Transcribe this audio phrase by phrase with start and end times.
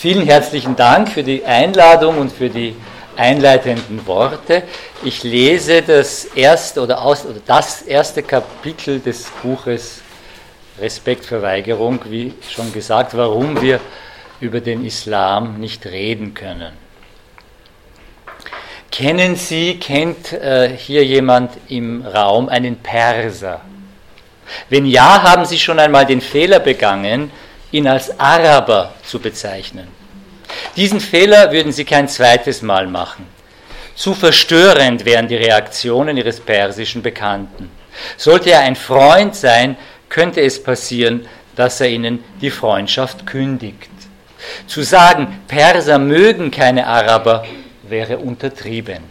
[0.00, 2.74] Vielen herzlichen Dank für die Einladung und für die
[3.18, 4.62] einleitenden Worte.
[5.04, 10.00] Ich lese das erste oder, aus, oder das erste Kapitel des Buches
[10.80, 13.78] Respektverweigerung, wie schon gesagt, warum wir
[14.40, 16.72] über den Islam nicht reden können.
[18.90, 23.60] Kennen Sie, kennt äh, hier jemand im Raum einen Perser?
[24.70, 27.30] Wenn ja, haben Sie schon einmal den Fehler begangen,
[27.70, 29.88] ihn als Araber zu bezeichnen.
[30.76, 33.26] Diesen Fehler würden Sie kein zweites Mal machen.
[33.94, 37.70] Zu verstörend wären die Reaktionen Ihres persischen Bekannten.
[38.16, 39.76] Sollte er ein Freund sein,
[40.08, 43.90] könnte es passieren, dass er Ihnen die Freundschaft kündigt.
[44.66, 47.44] Zu sagen, Perser mögen keine Araber,
[47.82, 49.09] wäre untertrieben.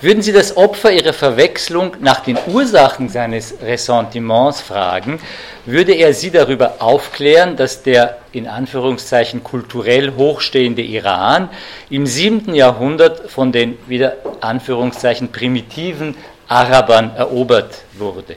[0.00, 5.20] Würden Sie das Opfer Ihrer Verwechslung nach den Ursachen seines Ressentiments fragen,
[5.66, 11.50] würde er Sie darüber aufklären, dass der in Anführungszeichen kulturell hochstehende Iran
[11.90, 16.16] im siebten Jahrhundert von den wieder Anführungszeichen primitiven
[16.48, 18.36] Arabern erobert wurde.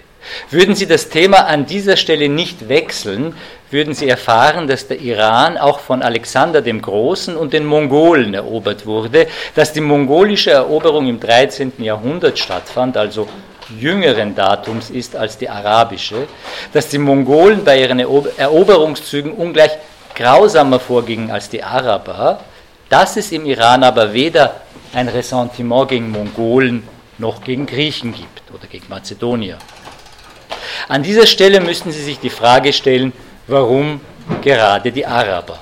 [0.50, 3.36] Würden Sie das Thema an dieser Stelle nicht wechseln,
[3.74, 8.86] würden Sie erfahren, dass der Iran auch von Alexander dem Großen und den Mongolen erobert
[8.86, 11.74] wurde, dass die mongolische Eroberung im 13.
[11.80, 13.28] Jahrhundert stattfand, also
[13.80, 16.28] jüngeren Datums ist als die arabische,
[16.72, 19.72] dass die Mongolen bei ihren Eroberungszügen ungleich
[20.16, 22.40] grausamer vorgingen als die Araber,
[22.90, 24.62] dass es im Iran aber weder
[24.94, 26.88] ein Ressentiment gegen Mongolen
[27.18, 29.58] noch gegen Griechen gibt oder gegen Mazedonier.
[30.88, 33.14] An dieser Stelle müssten Sie sich die Frage stellen,
[33.48, 34.02] warum
[34.42, 35.60] gerade die Araber?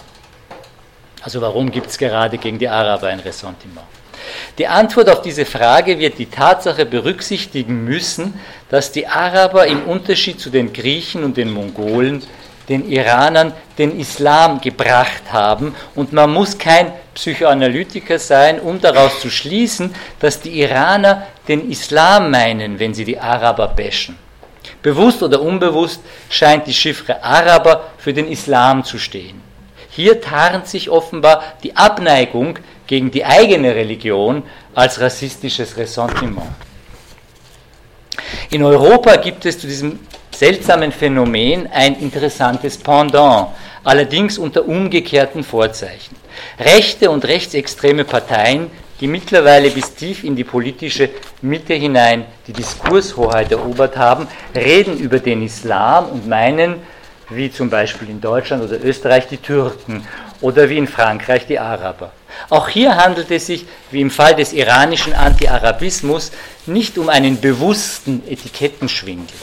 [1.21, 3.85] Also warum gibt es gerade gegen die Araber ein Ressentiment?
[4.57, 10.39] Die Antwort auf diese Frage wird die Tatsache berücksichtigen müssen, dass die Araber im Unterschied
[10.39, 12.23] zu den Griechen und den Mongolen
[12.69, 19.29] den Iranern den Islam gebracht haben und man muss kein Psychoanalytiker sein, um daraus zu
[19.29, 24.17] schließen, dass die Iraner den Islam meinen, wenn sie die Araber bashen.
[24.81, 29.41] Bewusst oder unbewusst scheint die Chiffre Araber für den Islam zu stehen.
[29.89, 34.43] Hier tarnt sich offenbar die Abneigung gegen die eigene Religion
[34.73, 36.47] als rassistisches Ressentiment.
[38.49, 39.99] In Europa gibt es zu diesem
[40.31, 43.49] seltsamen Phänomen ein interessantes Pendant,
[43.83, 46.15] allerdings unter umgekehrten Vorzeichen.
[46.59, 51.09] Rechte und rechtsextreme Parteien die mittlerweile bis tief in die politische
[51.41, 56.75] Mitte hinein die Diskurshoheit erobert haben, reden über den Islam und meinen,
[57.29, 60.07] wie zum Beispiel in Deutschland oder Österreich, die Türken
[60.39, 62.11] oder wie in Frankreich die Araber.
[62.49, 66.31] Auch hier handelt es sich, wie im Fall des iranischen Anti-Arabismus,
[66.65, 69.35] nicht um einen bewussten Etikettenschwindel.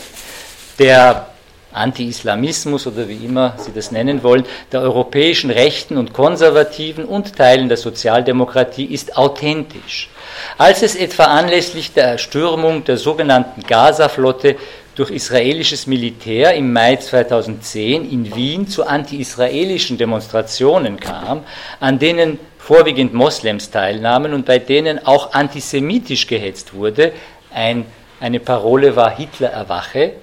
[0.79, 1.29] Der
[1.73, 7.69] Anti-Islamismus oder wie immer Sie das nennen wollen, der europäischen Rechten und Konservativen und Teilen
[7.69, 10.09] der Sozialdemokratie ist authentisch.
[10.57, 14.57] Als es etwa anlässlich der Erstürmung der sogenannten Gaza-Flotte
[14.99, 21.45] durch israelisches Militär im Mai 2010 in Wien zu anti-israelischen Demonstrationen kam,
[21.79, 27.13] an denen vorwiegend Moslems teilnahmen und bei denen auch antisemitisch gehetzt wurde,
[27.55, 27.87] ein,
[28.19, 30.15] eine Parole war Hitler erwache,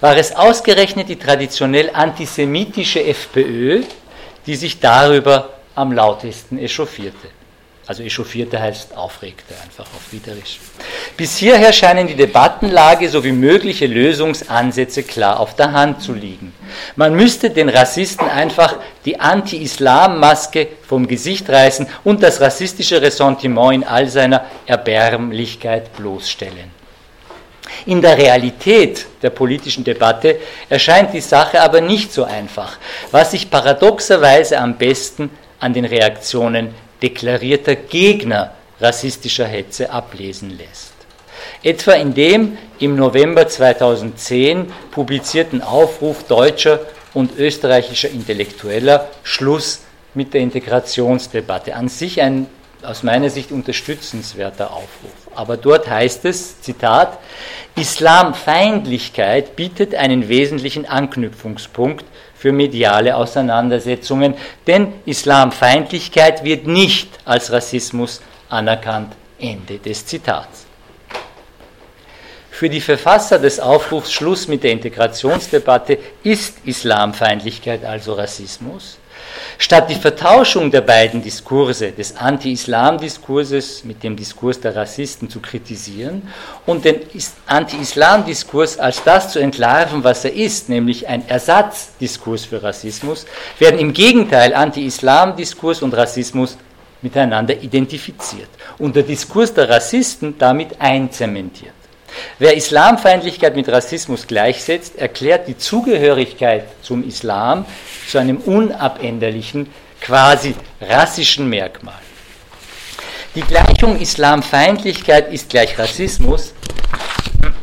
[0.00, 3.82] war es ausgerechnet die traditionell antisemitische FPÖ,
[4.46, 7.28] die sich darüber am lautesten echauffierte.
[7.88, 10.58] Also echauffierte heißt aufregte, einfach auf Widerlich.
[11.16, 16.52] Bis hierher scheinen die Debattenlage sowie mögliche Lösungsansätze klar auf der Hand zu liegen.
[16.96, 23.84] Man müsste den Rassisten einfach die Anti-Islam-Maske vom Gesicht reißen und das rassistische Ressentiment in
[23.84, 26.75] all seiner Erbärmlichkeit bloßstellen.
[27.84, 30.38] In der Realität der politischen Debatte
[30.68, 32.78] erscheint die Sache aber nicht so einfach,
[33.10, 40.92] was sich paradoxerweise am besten an den Reaktionen deklarierter Gegner rassistischer Hetze ablesen lässt.
[41.62, 46.80] Etwa in dem im November 2010 publizierten Aufruf deutscher
[47.14, 49.80] und österreichischer Intellektueller Schluss
[50.14, 51.74] mit der Integrationsdebatte.
[51.74, 52.46] An sich ein
[52.82, 55.25] aus meiner Sicht unterstützenswerter Aufruf.
[55.36, 57.18] Aber dort heißt es, Zitat,
[57.76, 62.04] Islamfeindlichkeit bietet einen wesentlichen Anknüpfungspunkt
[62.34, 64.34] für mediale Auseinandersetzungen,
[64.66, 69.14] denn Islamfeindlichkeit wird nicht als Rassismus anerkannt.
[69.38, 70.64] Ende des Zitats.
[72.50, 78.96] Für die Verfasser des Aufrufs Schluss mit der Integrationsdebatte ist Islamfeindlichkeit also Rassismus.
[79.58, 86.22] Statt die Vertauschung der beiden Diskurse, des Anti-Islam-Diskurses mit dem Diskurs der Rassisten zu kritisieren
[86.66, 87.00] und den
[87.46, 93.26] Anti-Islam-Diskurs als das zu entlarven, was er ist, nämlich ein Ersatzdiskurs für Rassismus,
[93.58, 96.58] werden im Gegenteil Anti-Islam-Diskurs und Rassismus
[97.02, 98.48] miteinander identifiziert
[98.78, 101.72] und der Diskurs der Rassisten damit einzementiert.
[102.38, 107.64] Wer Islamfeindlichkeit mit Rassismus gleichsetzt, erklärt die Zugehörigkeit zum Islam
[108.08, 109.70] zu einem unabänderlichen,
[110.00, 111.94] quasi rassischen Merkmal.
[113.34, 116.54] Die Gleichung Islamfeindlichkeit ist gleich Rassismus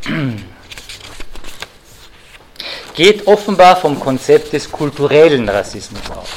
[2.96, 6.28] geht offenbar vom Konzept des kulturellen Rassismus aus.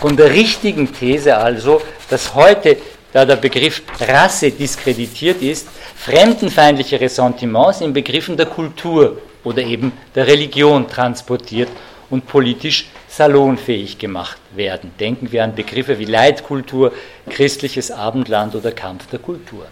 [0.00, 2.76] Von der richtigen These also, dass heute,
[3.12, 10.26] da der Begriff Rasse diskreditiert ist, fremdenfeindliche Ressentiments in Begriffen der Kultur oder eben der
[10.26, 11.68] Religion transportiert
[12.10, 14.92] und politisch salonfähig gemacht werden.
[15.00, 16.92] Denken wir an Begriffe wie Leitkultur,
[17.30, 19.66] christliches Abendland oder Kampf der Kultur.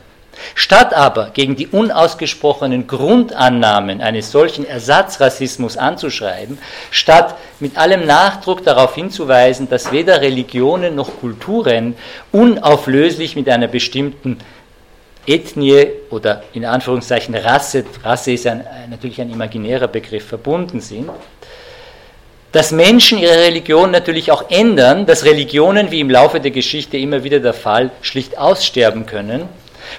[0.55, 6.59] Statt aber gegen die unausgesprochenen Grundannahmen eines solchen Ersatzrassismus anzuschreiben,
[6.91, 11.97] statt mit allem Nachdruck darauf hinzuweisen, dass weder Religionen noch Kulturen
[12.33, 14.39] unauflöslich mit einer bestimmten
[15.27, 21.11] Ethnie oder in Anführungszeichen Rasse, Rasse ist ein, natürlich ein imaginärer Begriff, verbunden sind,
[22.53, 27.25] dass Menschen ihre Religion natürlich auch ändern, dass Religionen, wie im Laufe der Geschichte immer
[27.25, 29.49] wieder der Fall, schlicht aussterben können,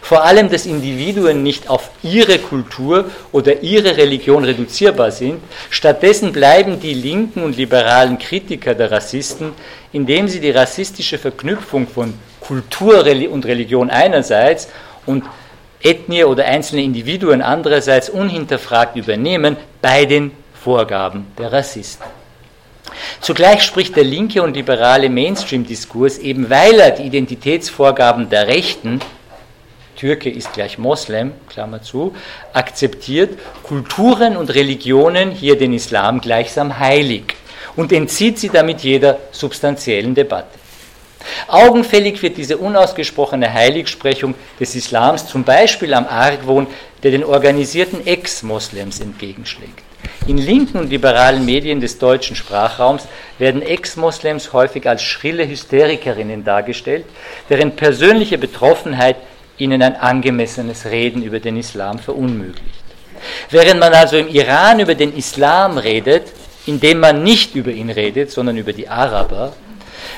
[0.02, 6.80] vor allem, dass Individuen nicht auf ihre Kultur oder ihre Religion reduzierbar sind, stattdessen bleiben
[6.80, 9.54] die linken und liberalen Kritiker der Rassisten,
[9.94, 14.68] indem sie die rassistische Verknüpfung von Kultur und Religion einerseits
[15.06, 15.24] und
[15.82, 22.06] Ethnie oder einzelne Individuen andererseits unhinterfragt übernehmen bei den Vorgaben der Rassisten.
[23.22, 29.00] Zugleich spricht der linke und liberale Mainstream-Diskurs, eben weil er die Identitätsvorgaben der Rechten,
[29.96, 32.16] Türke ist gleich Moslem, Klammer zu,
[32.54, 37.36] akzeptiert, Kulturen und Religionen, hier den Islam, gleichsam heilig
[37.76, 40.60] und entzieht sie damit jeder substanziellen Debatte.
[41.48, 46.68] Augenfällig wird diese unausgesprochene Heiligsprechung des Islams zum Beispiel am Argwohn,
[47.04, 49.84] der den organisierten Ex-Moslems entgegenschlägt.
[50.28, 53.08] In linken und liberalen Medien des deutschen Sprachraums
[53.38, 57.06] werden Ex-Moslems häufig als schrille Hysterikerinnen dargestellt,
[57.50, 59.18] deren persönliche Betroffenheit
[59.58, 62.84] ihnen ein angemessenes Reden über den Islam verunmöglicht.
[63.50, 66.24] Während man also im Iran über den Islam redet,
[66.66, 69.54] indem man nicht über ihn redet, sondern über die Araber,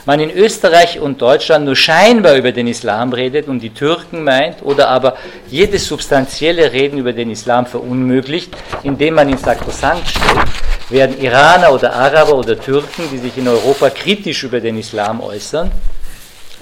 [0.06, 4.64] man in Österreich und Deutschland nur scheinbar über den Islam redet und die Türken meint
[4.64, 5.18] oder aber
[5.50, 10.48] jedes substanzielle Reden über den Islam verunmöglicht, indem man ihn sakrosankt stellt,
[10.90, 15.72] werden Iraner oder Araber oder Türken, die sich in Europa kritisch über den Islam äußern,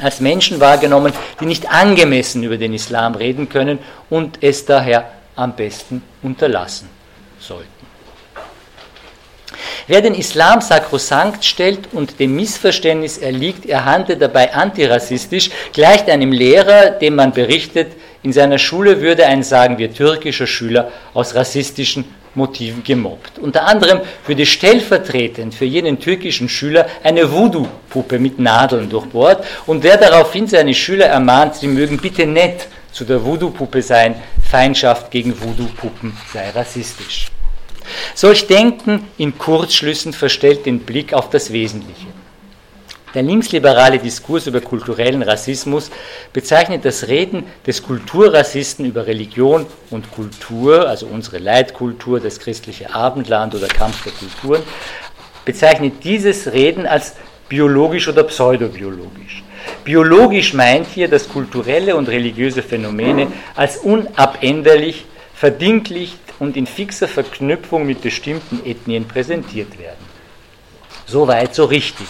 [0.02, 5.56] als Menschen wahrgenommen, die nicht angemessen über den Islam reden können und es daher am
[5.56, 6.90] besten unterlassen
[7.40, 7.76] sollten.
[9.88, 16.32] Wer den Islam sakrosankt stellt und dem Missverständnis erliegt, er handelt dabei antirassistisch, gleicht einem
[16.32, 17.92] Lehrer, dem man berichtet,
[18.24, 23.40] in seiner Schule würde ein, sagen wir, türkischer Schüler aus rassistischen Motiven gemobbt.
[23.40, 29.98] Unter anderem würde stellvertretend für jenen türkischen Schüler eine Voodoo-Puppe mit Nadeln durchbohrt und wer
[29.98, 34.16] daraufhin seine Schüler ermahnt, sie mögen bitte nett zu der Voodoo-Puppe sein,
[34.50, 37.28] Feindschaft gegen Voodoo-Puppen sei rassistisch.
[38.14, 42.08] Solch Denken in Kurzschlüssen verstellt den Blick auf das Wesentliche.
[43.16, 45.90] Der linksliberale Diskurs über kulturellen Rassismus
[46.34, 53.56] bezeichnet das Reden des Kulturrassisten über Religion und Kultur, also unsere Leitkultur, das christliche Abendland
[53.56, 54.62] oder Kampf der Kulturen,
[55.46, 57.16] bezeichnet dieses Reden als
[57.48, 59.44] biologisch oder pseudobiologisch.
[59.86, 67.86] Biologisch meint hier, dass kulturelle und religiöse Phänomene als unabänderlich, verdinglicht und in fixer Verknüpfung
[67.86, 70.04] mit bestimmten Ethnien präsentiert werden.
[71.06, 72.08] Soweit so richtig.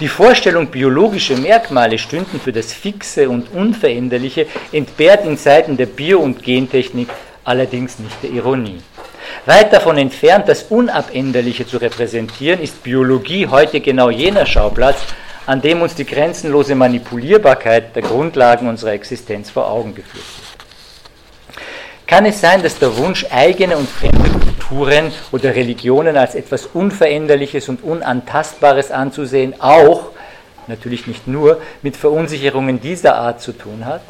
[0.00, 6.20] Die Vorstellung, biologische Merkmale stünden für das Fixe und Unveränderliche, entbehrt in Zeiten der Bio-
[6.20, 7.08] und Gentechnik
[7.44, 8.82] allerdings nicht der Ironie.
[9.46, 14.98] Weit davon entfernt, das Unabänderliche zu repräsentieren, ist Biologie heute genau jener Schauplatz,
[15.46, 20.45] an dem uns die grenzenlose Manipulierbarkeit der Grundlagen unserer Existenz vor Augen geführt wird.
[22.06, 27.68] Kann es sein, dass der Wunsch, eigene und fremde Kulturen oder Religionen als etwas Unveränderliches
[27.68, 30.10] und Unantastbares anzusehen, auch,
[30.68, 34.02] natürlich nicht nur, mit Verunsicherungen dieser Art zu tun hat?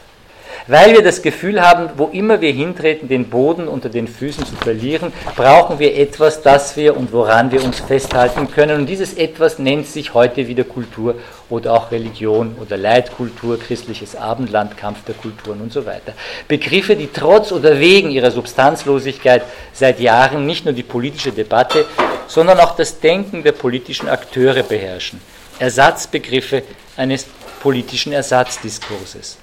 [0.67, 4.57] Weil wir das Gefühl haben, wo immer wir hintreten, den Boden unter den Füßen zu
[4.57, 8.81] verlieren, brauchen wir etwas, das wir und woran wir uns festhalten können.
[8.81, 11.15] Und dieses etwas nennt sich heute wieder Kultur
[11.49, 16.15] oder auch Religion oder Leitkultur, christliches Abendland, Kampf der Kulturen und so weiter.
[16.49, 21.85] Begriffe, die trotz oder wegen ihrer Substanzlosigkeit seit Jahren nicht nur die politische Debatte,
[22.27, 25.21] sondern auch das Denken der politischen Akteure beherrschen.
[25.59, 26.63] Ersatzbegriffe
[26.97, 27.27] eines
[27.61, 29.39] politischen Ersatzdiskurses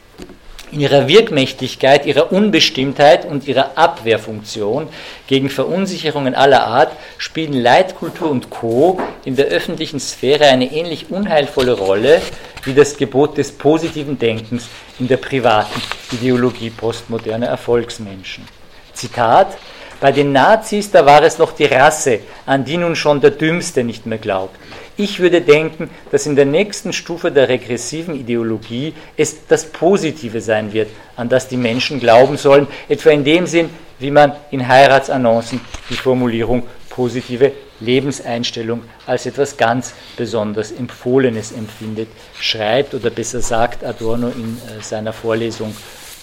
[0.74, 4.88] in ihrer Wirkmächtigkeit, ihrer Unbestimmtheit und ihrer Abwehrfunktion
[5.28, 9.00] gegen Verunsicherungen aller Art spielen Leitkultur und Co.
[9.24, 12.22] in der öffentlichen Sphäre eine ähnlich unheilvolle Rolle
[12.64, 14.68] wie das Gebot des positiven Denkens
[15.00, 15.80] in der privaten
[16.12, 18.46] Ideologie postmoderner Erfolgsmenschen.
[18.94, 19.56] Zitat
[20.00, 23.84] bei den Nazis, da war es noch die Rasse, an die nun schon der Dümmste
[23.84, 24.56] nicht mehr glaubt.
[24.96, 30.72] Ich würde denken, dass in der nächsten Stufe der regressiven Ideologie es das Positive sein
[30.72, 35.62] wird, an das die Menschen glauben sollen, etwa in dem Sinn, wie man in Heiratsannoncen
[35.90, 42.10] die Formulierung positive Lebenseinstellung als etwas ganz besonders Empfohlenes empfindet,
[42.40, 45.76] schreibt oder besser sagt Adorno in äh, seiner Vorlesung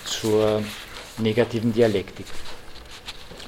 [0.05, 0.63] zur
[1.19, 2.27] negativen Dialektik.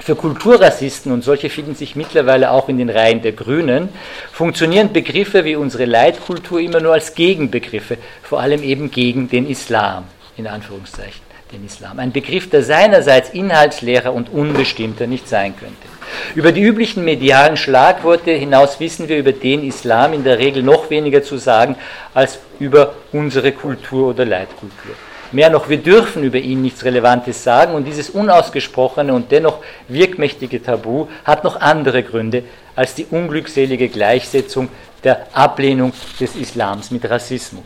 [0.04, 3.88] Für Kulturrassisten, und solche finden sich mittlerweile auch in den Reihen der Grünen,
[4.32, 10.02] funktionieren Begriffe wie unsere Leitkultur immer nur als Gegenbegriffe, vor allem eben gegen den Islam,
[10.36, 12.00] in Anführungszeichen, den Islam.
[12.00, 15.86] Ein Begriff, der seinerseits inhaltsleerer und unbestimmter nicht sein könnte.
[16.34, 20.90] Über die üblichen medialen Schlagworte hinaus wissen wir über den Islam in der Regel noch
[20.90, 21.76] weniger zu sagen
[22.12, 24.96] als über unsere Kultur oder Leitkultur.
[25.32, 30.62] Mehr noch, wir dürfen über ihn nichts Relevantes sagen und dieses unausgesprochene und dennoch wirkmächtige
[30.62, 32.44] Tabu hat noch andere Gründe
[32.76, 34.68] als die unglückselige Gleichsetzung
[35.02, 37.64] der Ablehnung des Islams mit Rassismus.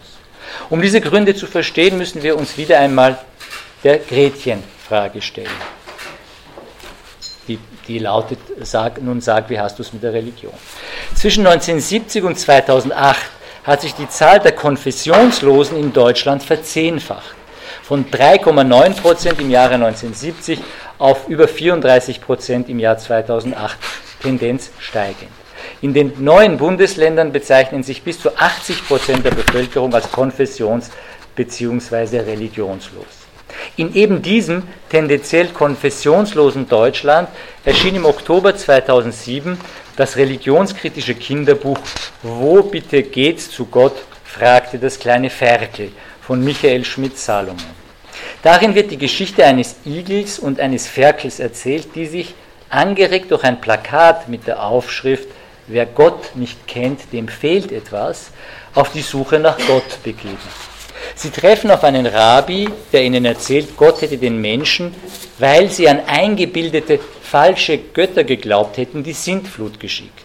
[0.70, 3.18] Um diese Gründe zu verstehen, müssen wir uns wieder einmal
[3.82, 5.50] der Gretchenfrage stellen.
[7.48, 7.58] Die,
[7.88, 10.54] die lautet, sag, nun sag, wie hast du es mit der Religion?
[11.16, 13.20] Zwischen 1970 und 2008
[13.64, 17.34] hat sich die Zahl der Konfessionslosen in Deutschland verzehnfacht
[17.86, 20.58] von 3,9 Prozent im Jahre 1970
[20.98, 23.78] auf über 34 Prozent im Jahr 2008,
[24.20, 25.30] Tendenz steigend.
[25.82, 30.90] In den neuen Bundesländern bezeichnen sich bis zu 80 Prozent der Bevölkerung als konfessions-
[31.36, 32.18] bzw.
[32.18, 33.06] religionslos.
[33.76, 37.28] In eben diesem tendenziell konfessionslosen Deutschland
[37.64, 39.58] erschien im Oktober 2007
[39.94, 41.78] das religionskritische Kinderbuch
[42.22, 43.94] Wo bitte geht's zu Gott?
[44.24, 45.92] fragte das kleine Ferkel
[46.26, 47.56] von Michael Schmidt-Salomon.
[48.42, 52.34] Darin wird die Geschichte eines Igels und eines Ferkels erzählt, die sich,
[52.68, 55.28] angeregt durch ein Plakat mit der Aufschrift
[55.68, 58.30] Wer Gott nicht kennt, dem fehlt etwas,
[58.74, 60.38] auf die Suche nach Gott begeben.
[61.16, 64.94] Sie treffen auf einen Rabbi, der ihnen erzählt, Gott hätte den Menschen,
[65.38, 70.24] weil sie an eingebildete falsche Götter geglaubt hätten, die Sintflut geschickt.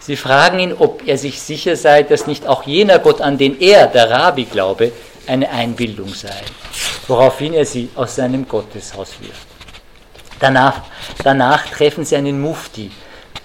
[0.00, 3.60] Sie fragen ihn, ob er sich sicher sei, dass nicht auch jener Gott, an den
[3.60, 4.90] er, der Rabbi, glaube,
[5.28, 6.40] eine Einbildung sei,
[7.08, 9.46] woraufhin er sie aus seinem Gotteshaus wirft.
[10.40, 10.82] Danach,
[11.22, 12.90] danach treffen sie einen Mufti,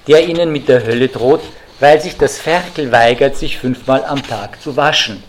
[0.07, 1.41] der ihnen mit der Hölle droht,
[1.79, 5.23] weil sich das Ferkel weigert, sich fünfmal am Tag zu waschen.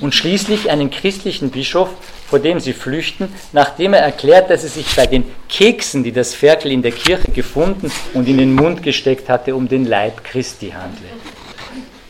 [0.00, 1.90] Und schließlich einen christlichen Bischof,
[2.28, 6.34] vor dem sie flüchten, nachdem er erklärt, dass es sich bei den Keksen, die das
[6.34, 10.70] Ferkel in der Kirche gefunden und in den Mund gesteckt hatte, um den Leib Christi
[10.70, 11.08] handle.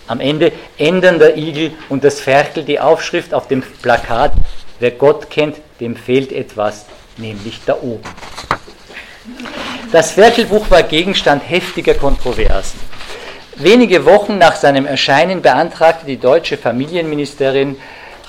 [0.09, 4.33] Am Ende ändern der Igel und das Ferkel die Aufschrift auf dem Plakat,
[4.81, 6.87] wer Gott kennt, dem fehlt etwas,
[7.19, 8.09] nämlich da oben.
[9.93, 12.81] Das Ferkelbuch war Gegenstand heftiger Kontroversen.
[13.57, 17.77] Wenige Wochen nach seinem Erscheinen beantragte die deutsche Familienministerin,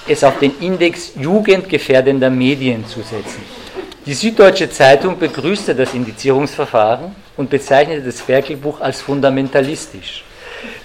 [0.07, 3.43] es auf den Index jugendgefährdender Medien zu setzen.
[4.05, 10.23] Die Süddeutsche Zeitung begrüßte das Indizierungsverfahren und bezeichnete das Ferkelbuch als fundamentalistisch.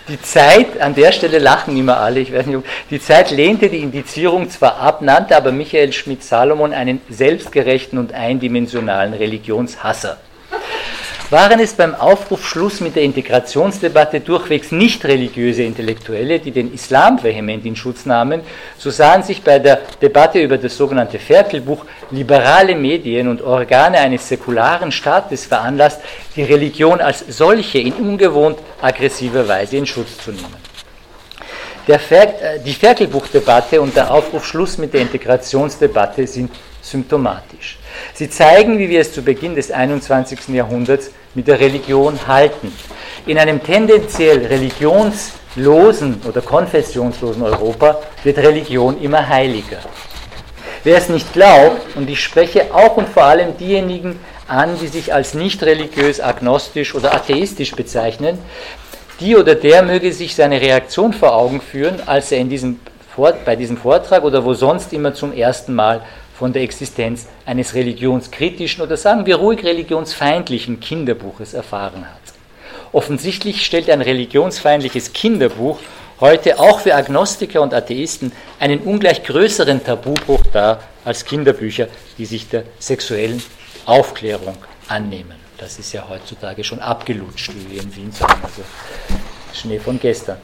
[0.06, 3.78] Die Zeit, an der Stelle lachen immer alle, ich weiß nicht, die Zeit lehnte die
[3.78, 10.18] Indizierung zwar ab, nannte aber Michael Schmidt-Salomon einen selbstgerechten und eindimensionalen Religionshasser.
[11.31, 17.23] Waren es beim Aufruf Schluss mit der Integrationsdebatte durchwegs nicht religiöse Intellektuelle, die den Islam
[17.23, 18.43] vehement in Schutz nahmen,
[18.76, 24.28] so sahen sich bei der Debatte über das sogenannte Ferkelbuch liberale Medien und Organe eines
[24.28, 26.02] säkularen Staates veranlasst,
[26.37, 30.54] die Religion als solche in ungewohnt aggressiver Weise in Schutz zu nehmen.
[31.87, 36.50] Fer äh, die Ferkelbuchdebatte und der Aufruf Schluss mit der Integrationsdebatte sind
[36.85, 37.79] symptomatisch.
[38.12, 40.49] Sie zeigen, wie wir es zu Beginn des 21.
[40.49, 42.73] Jahrhunderts mit der Religion halten.
[43.26, 49.79] In einem tendenziell religionslosen oder konfessionslosen Europa wird Religion immer heiliger.
[50.85, 55.14] Wer es nicht glaubt, und ich spreche auch und vor allem diejenigen an, die sich
[55.14, 58.38] als nicht religiös, agnostisch oder atheistisch bezeichnen,
[59.21, 62.81] die oder der möge sich seine Reaktion vor Augen führen, als er in diesem,
[63.47, 66.03] bei diesem Vortrag oder wo sonst immer zum ersten Mal
[66.38, 72.21] von der Existenz eines religionskritischen oder sagen wir ruhig religionsfeindlichen Kinderbuches erfahren hat.
[72.93, 75.79] Offensichtlich stellt ein religionsfeindliches Kinderbuch
[76.21, 81.88] heute auch für Agnostiker und Atheisten einen ungleich größeren Tabubruch dar als Kinderbücher,
[82.19, 83.43] die sich der sexuellen
[83.87, 84.57] Aufklärung
[84.88, 85.37] annehmen.
[85.59, 88.62] Das ist ja heutzutage schon abgelutscht, wie wir in Wien sagen, also
[89.53, 90.38] Schnee von gestern.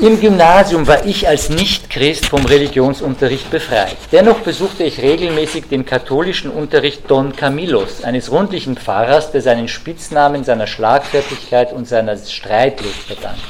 [0.00, 3.96] Im Gymnasium war ich als Nicht-Christ vom Religionsunterricht befreit.
[4.10, 10.42] Dennoch besuchte ich regelmäßig den katholischen Unterricht Don Camillos, eines rundlichen Pfarrers, der seinen Spitznamen
[10.42, 13.40] seiner Schlagfertigkeit und seiner Streitlust verdankt.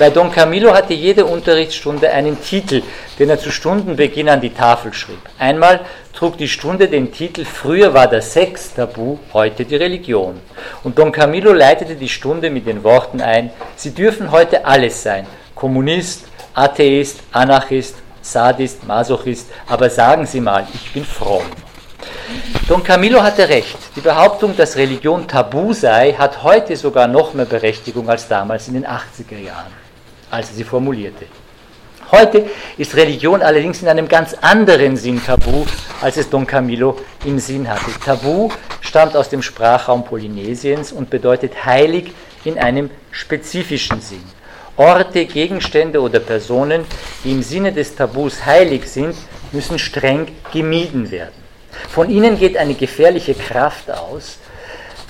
[0.00, 2.82] Bei Don Camillo hatte jede Unterrichtsstunde einen Titel,
[3.20, 5.20] den er zu Stundenbeginn an die Tafel schrieb.
[5.38, 5.80] Einmal
[6.12, 10.40] trug die Stunde den Titel Früher war der Sex tabu, heute die Religion.
[10.82, 15.26] Und Don Camillo leitete die Stunde mit den Worten ein, Sie dürfen heute alles sein,
[15.58, 16.24] Kommunist,
[16.54, 21.44] Atheist, Anarchist, Sadist, Masochist, aber sagen Sie mal, ich bin fromm.
[22.68, 23.78] Don Camillo hatte recht.
[23.96, 28.74] Die Behauptung, dass Religion tabu sei, hat heute sogar noch mehr Berechtigung als damals in
[28.74, 29.88] den 80er Jahren
[30.30, 31.26] als er sie formulierte.
[32.10, 32.48] Heute
[32.78, 35.66] ist Religion allerdings in einem ganz anderen Sinn tabu,
[36.00, 37.90] als es Don Camillo im Sinn hatte.
[38.02, 38.48] Tabu
[38.80, 42.12] stammt aus dem Sprachraum Polynesiens und bedeutet heilig
[42.44, 44.24] in einem spezifischen Sinn.
[44.78, 46.84] Orte, Gegenstände oder Personen,
[47.24, 49.16] die im Sinne des Tabus heilig sind,
[49.50, 51.34] müssen streng gemieden werden.
[51.90, 54.38] Von ihnen geht eine gefährliche Kraft aus,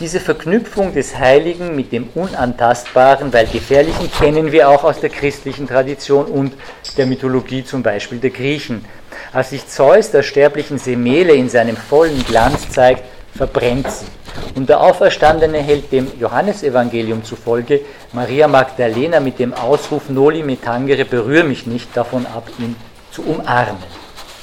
[0.00, 5.66] diese Verknüpfung des Heiligen mit dem Unantastbaren, weil Gefährlichen kennen wir auch aus der christlichen
[5.66, 6.54] Tradition und
[6.96, 8.84] der Mythologie zum Beispiel der Griechen.
[9.32, 13.02] Als sich Zeus der sterblichen Semele in seinem vollen Glanz zeigt,
[13.34, 14.06] verbrennt sie.
[14.54, 17.80] Und der Auferstandene hält dem Johannesevangelium zufolge
[18.12, 22.74] Maria Magdalena mit dem Ausruf Noli me tangere, berühr mich nicht davon ab, ihn
[23.10, 23.82] zu umarmen.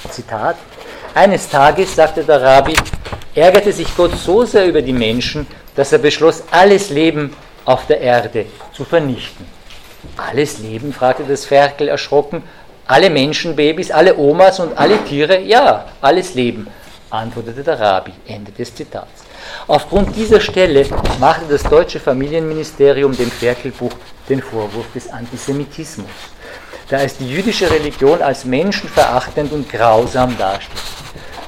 [0.10, 0.56] Zitat.
[1.14, 2.74] Eines Tages, sagte der Rabbi,
[3.34, 7.36] ärgerte sich Gott so sehr über die Menschen, dass er beschloss, alles Leben
[7.66, 9.46] auf der Erde zu vernichten.
[10.18, 10.94] Alles Leben?
[10.94, 12.44] fragte das Ferkel erschrocken.
[12.88, 15.40] Alle Menschenbabys, alle Omas und alle Tiere?
[15.40, 16.68] Ja, alles Leben,
[17.10, 18.12] antwortete der Rabbi.
[18.27, 19.25] Ende des Zitats.
[19.68, 20.86] Aufgrund dieser Stelle
[21.20, 23.94] machte das deutsche Familienministerium dem Ferkelbuch
[24.30, 26.08] den Vorwurf des Antisemitismus,
[26.88, 30.84] da es die jüdische Religion als menschenverachtend und grausam darstellt.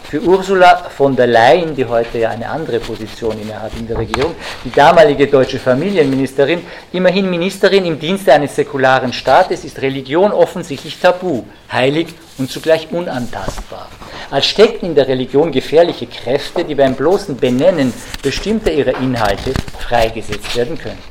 [0.10, 4.36] Für Ursula von der Leyen, die heute ja eine andere Position innehat in der Regierung,
[4.63, 6.62] die damalige deutsche Familienministerin,
[6.93, 13.89] immerhin Ministerin im Dienste eines säkularen Staates, ist Religion offensichtlich tabu, heilig und zugleich unantastbar.
[14.32, 17.91] Als steckten in der Religion gefährliche Kräfte, die beim bloßen Benennen
[18.22, 21.04] bestimmter ihrer Inhalte freigesetzt werden können.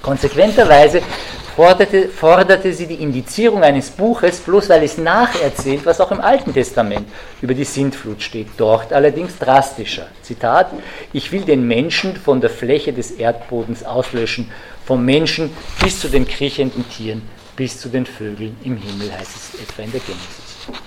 [0.00, 1.02] Konsequenterweise
[1.56, 6.52] forderte, forderte sie die Indizierung eines Buches, bloß weil es nacherzählt, was auch im Alten
[6.52, 7.08] Testament
[7.40, 8.48] über die Sintflut steht.
[8.58, 10.08] Dort allerdings drastischer.
[10.22, 10.70] Zitat:
[11.14, 14.50] Ich will den Menschen von der Fläche des Erdbodens auslöschen,
[14.84, 15.50] vom Menschen
[15.82, 17.22] bis zu den kriechenden Tieren,
[17.56, 20.82] bis zu den Vögeln im Himmel, heißt es etwa in der Genesis.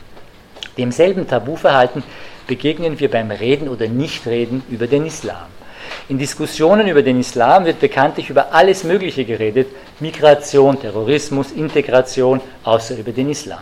[0.78, 2.04] Demselben Tabuverhalten
[2.48, 5.48] begegnen wir beim Reden oder Nichtreden über den Islam.
[6.08, 9.68] In Diskussionen über den Islam wird bekanntlich über alles Mögliche geredet,
[10.00, 13.62] Migration, Terrorismus, Integration, außer über den Islam.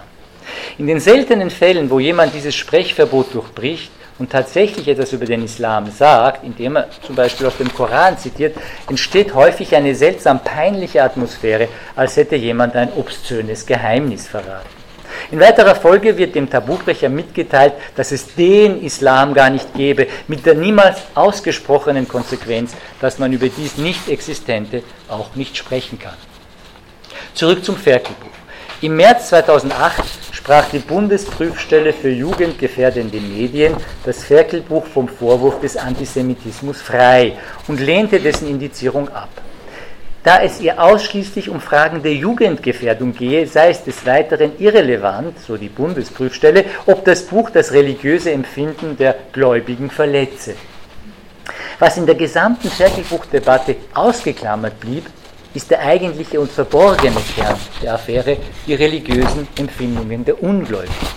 [0.77, 5.91] In den seltenen Fällen, wo jemand dieses Sprechverbot durchbricht und tatsächlich etwas über den Islam
[5.91, 8.55] sagt, indem er zum Beispiel aus dem Koran zitiert,
[8.89, 14.86] entsteht häufig eine seltsam peinliche Atmosphäre, als hätte jemand ein obszönes Geheimnis verraten.
[15.29, 20.45] In weiterer Folge wird dem Tabubrecher mitgeteilt, dass es den Islam gar nicht gebe, mit
[20.45, 26.15] der niemals ausgesprochenen Konsequenz, dass man über dies Nicht-Existente auch nicht sprechen kann.
[27.33, 28.27] Zurück zum Ferkelbuch.
[28.79, 36.81] Im März 2008 sprach die Bundesprüfstelle für jugendgefährdende Medien das Ferkelbuch vom Vorwurf des Antisemitismus
[36.81, 37.33] frei
[37.67, 39.29] und lehnte dessen Indizierung ab.
[40.27, 45.55] Da es ihr ausschließlich um Fragen der Jugendgefährdung gehe, sei es des Weiteren irrelevant, so
[45.55, 50.55] die Bundesprüfstelle, ob das Buch das religiöse Empfinden der Gläubigen verletze.
[51.79, 55.05] Was in der gesamten Ferkelbuchdebatte ausgeklammert blieb,
[55.53, 58.35] ist der eigentliche und verborgene Kern der Affäre,
[58.67, 61.07] die religiösen Empfindungen der Ungläubigen.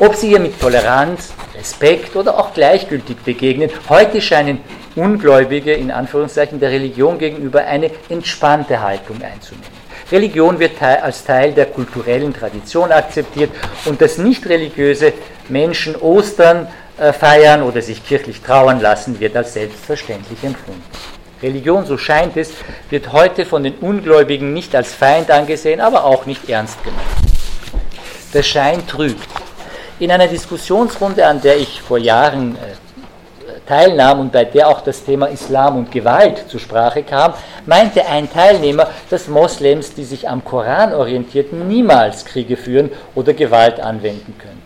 [0.00, 4.58] Ob sie ihr mit Toleranz, Respekt oder auch gleichgültig begegnen, heute scheinen
[4.96, 9.84] Ungläubige in Anführungszeichen der Religion gegenüber eine entspannte Haltung einzunehmen.
[10.12, 13.50] Religion wird als Teil der kulturellen Tradition akzeptiert
[13.86, 15.12] und dass nicht religiöse
[15.48, 20.82] Menschen Ostern äh, feiern oder sich kirchlich trauern lassen, wird als selbstverständlich empfunden.
[21.42, 22.52] Religion, so scheint es,
[22.90, 27.02] wird heute von den Ungläubigen nicht als Feind angesehen, aber auch nicht ernst genommen.
[28.32, 29.28] Der Schein trügt.
[29.98, 32.83] In einer Diskussionsrunde, an der ich vor Jahren äh,
[33.66, 37.34] teilnahm und bei der auch das Thema Islam und Gewalt zur Sprache kam,
[37.66, 43.80] meinte ein Teilnehmer, dass Moslems, die sich am Koran orientierten, niemals Kriege führen oder Gewalt
[43.80, 44.62] anwenden können.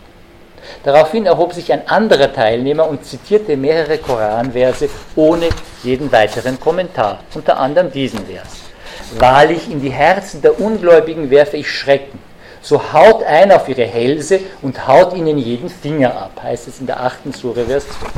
[0.83, 5.49] Daraufhin erhob sich ein anderer Teilnehmer und zitierte mehrere Koranverse ohne
[5.83, 8.69] jeden weiteren Kommentar, unter anderem diesen Vers.
[9.17, 12.19] Wahrlich in die Herzen der Ungläubigen werfe ich Schrecken.
[12.61, 16.87] So haut ein auf ihre Hälse und haut ihnen jeden Finger ab, heißt es in
[16.87, 18.11] der achten Sure, Vers 12.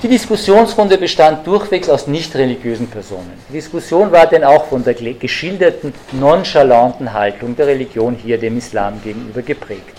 [0.00, 3.32] Die Diskussionsrunde bestand durchwegs aus nicht religiösen Personen.
[3.48, 9.02] Die Diskussion war denn auch von der geschilderten nonchalanten Haltung der Religion hier dem Islam
[9.02, 9.96] gegenüber geprägt.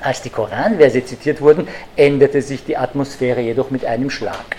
[0.00, 4.56] Als die Koranverse zitiert wurden, änderte sich die Atmosphäre jedoch mit einem Schlag.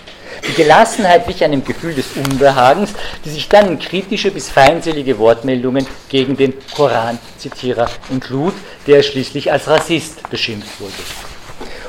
[0.48, 5.86] Die Gelassenheit wich einem Gefühl des Unbehagens, die sich dann in kritische bis feindselige Wortmeldungen
[6.08, 8.54] gegen den Koranzitierer entlud,
[8.86, 11.33] der schließlich als Rassist beschimpft wurde.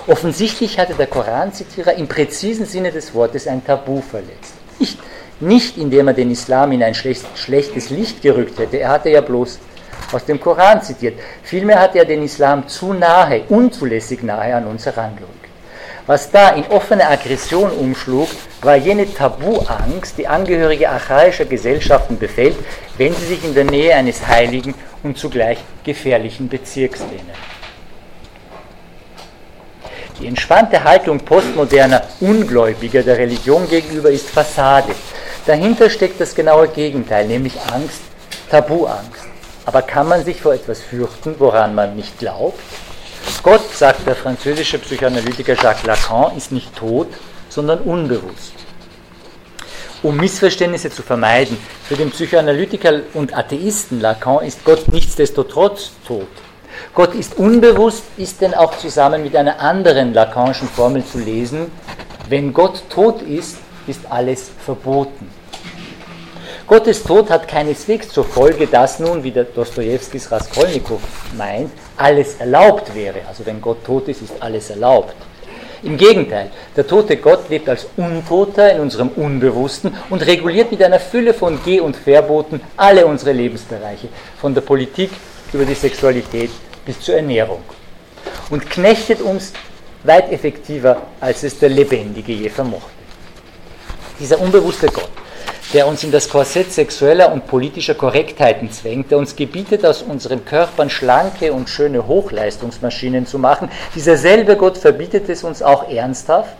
[0.07, 4.53] Offensichtlich hatte der Koranzitierer im präzisen Sinne des Wortes ein Tabu verletzt.
[4.77, 4.99] Nicht,
[5.39, 9.57] nicht indem er den Islam in ein schlechtes Licht gerückt hätte, er hatte ja bloß
[10.11, 11.17] aus dem Koran zitiert.
[11.41, 15.31] Vielmehr hat er den Islam zu nahe, unzulässig nahe an uns herangerückt.
[16.05, 18.27] Was da in offene Aggression umschlug,
[18.61, 22.57] war jene Tabuangst, die Angehörige archaischer Gesellschaften befällt,
[22.97, 27.54] wenn sie sich in der Nähe eines heiligen und zugleich gefährlichen Bezirks lehnen.
[30.19, 34.95] Die entspannte Haltung postmoderner Ungläubiger der Religion gegenüber ist Fassade.
[35.45, 38.01] Dahinter steckt das genaue Gegenteil, nämlich Angst,
[38.49, 39.25] Tabuangst.
[39.65, 42.60] Aber kann man sich vor etwas fürchten, woran man nicht glaubt?
[43.45, 47.10] Gott, sagt der französische Psychoanalytiker Jacques Lacan, ist nicht tot,
[47.47, 48.54] sondern unbewusst.
[50.01, 51.56] Um Missverständnisse zu vermeiden,
[51.88, 56.28] für den Psychoanalytiker und Atheisten Lacan ist Gott nichtsdestotrotz tot.
[56.95, 61.69] Gott ist unbewusst, ist denn auch zusammen mit einer anderen Lacanischen Formel zu lesen,
[62.29, 65.29] wenn Gott tot ist, ist alles verboten.
[66.65, 71.01] Gottes Tod hat keineswegs zur Folge, dass nun, wie der Dostojewskis Raskolnikow
[71.38, 73.19] meint, alles erlaubt wäre.
[73.27, 75.15] Also wenn Gott tot ist, ist alles erlaubt.
[75.84, 81.01] Im Gegenteil, der tote Gott lebt als Untoter in unserem Unbewussten und reguliert mit einer
[81.01, 84.08] Fülle von Geh- und Verboten alle unsere Lebensbereiche,
[84.39, 85.12] von der Politik
[85.51, 86.49] über die Sexualität
[86.86, 87.62] bis zur Ernährung.
[88.50, 89.54] Und knechtet uns
[90.04, 92.91] weit effektiver, als es der Lebendige je vermochte.
[94.19, 95.10] Dieser unbewusste Gott
[95.74, 100.45] der uns in das Korsett sexueller und politischer Korrektheiten zwängt, der uns gebietet, aus unseren
[100.45, 103.69] Körpern schlanke und schöne Hochleistungsmaschinen zu machen.
[103.93, 106.56] Dieser selbe Gott verbietet es uns auch ernsthaft,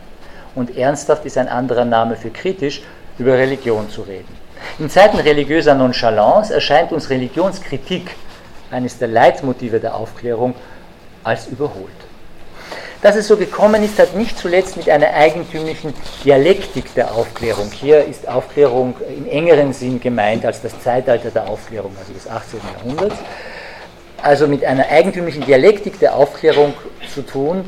[0.56, 2.82] und ernsthaft ist ein anderer Name für kritisch,
[3.18, 4.46] über Religion zu reden.
[4.80, 8.16] In Zeiten religiöser Nonchalance erscheint uns Religionskritik,
[8.72, 10.56] eines der Leitmotive der Aufklärung,
[11.24, 11.90] als überholt.
[13.02, 17.70] Dass es so gekommen ist, hat nicht zuletzt mit einer eigentümlichen Dialektik der Aufklärung.
[17.72, 22.60] Hier ist Aufklärung im engeren Sinn gemeint als das Zeitalter der Aufklärung, also des 18.
[22.74, 23.16] Jahrhunderts.
[24.22, 26.74] Also mit einer eigentümlichen Dialektik der Aufklärung
[27.14, 27.66] zu tun,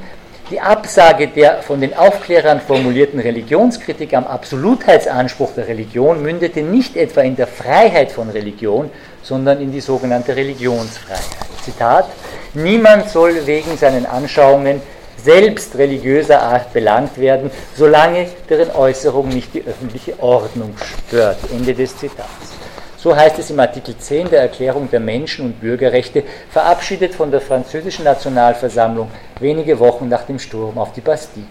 [0.50, 7.20] die Absage der von den Aufklärern formulierten Religionskritik am Absolutheitsanspruch der Religion mündete nicht etwa
[7.20, 8.90] in der Freiheit von Religion,
[9.28, 11.22] sondern in die sogenannte Religionsfreiheit.
[11.64, 12.06] Zitat,
[12.54, 14.82] niemand soll wegen seinen Anschauungen
[15.22, 20.74] selbst religiöser Art belangt werden, solange deren Äußerung nicht die öffentliche Ordnung
[21.08, 21.40] stört.
[21.52, 22.54] Ende des Zitats.
[22.98, 27.42] So heißt es im Artikel 10 der Erklärung der Menschen- und Bürgerrechte, verabschiedet von der
[27.42, 31.46] französischen Nationalversammlung wenige Wochen nach dem Sturm auf die Bastille.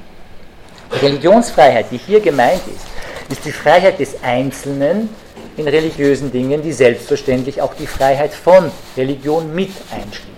[0.95, 2.87] Die Religionsfreiheit, die hier gemeint ist,
[3.31, 5.11] ist die Freiheit des Einzelnen
[5.57, 10.37] in religiösen Dingen, die selbstverständlich auch die Freiheit von Religion mit einschließt.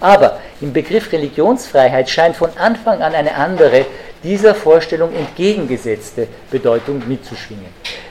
[0.00, 3.86] Aber im Begriff Religionsfreiheit scheint von Anfang an eine andere,
[4.22, 7.66] dieser Vorstellung entgegengesetzte Bedeutung mitzuschwingen.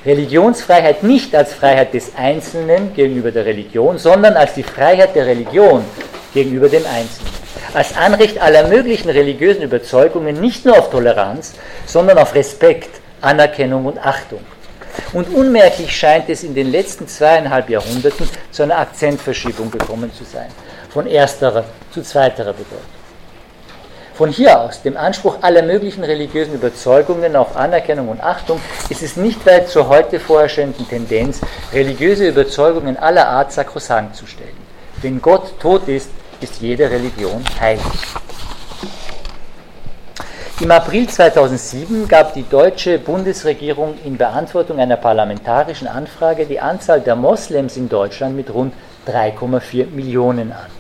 [0.05, 5.83] Religionsfreiheit nicht als Freiheit des Einzelnen gegenüber der Religion, sondern als die Freiheit der Religion
[6.33, 7.33] gegenüber dem Einzelnen.
[7.73, 11.53] Als Anrecht aller möglichen religiösen Überzeugungen nicht nur auf Toleranz,
[11.85, 14.39] sondern auf Respekt, Anerkennung und Achtung.
[15.13, 20.49] Und unmerklich scheint es in den letzten zweieinhalb Jahrhunderten zu einer Akzentverschiebung gekommen zu sein
[20.89, 22.95] von ersterer zu zweiterer Bedeutung.
[24.13, 29.17] Von hier aus, dem Anspruch aller möglichen religiösen Überzeugungen auf Anerkennung und Achtung, ist es
[29.17, 31.41] nicht weit zur heute vorherrschenden Tendenz,
[31.73, 34.55] religiöse Überzeugungen aller Art sakrosankt zu stellen.
[35.01, 37.83] Wenn Gott tot ist, ist jede Religion heilig.
[40.61, 47.17] Im April 2007 gab die deutsche Bundesregierung in Beantwortung einer parlamentarischen Anfrage die Anzahl der
[47.17, 48.73] Moslems in Deutschland mit rund
[49.05, 50.71] 3,4 Millionen an.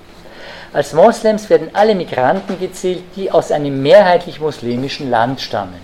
[0.71, 5.81] Als Moslems werden alle Migranten gezählt, die aus einem mehrheitlich muslimischen Land stammen,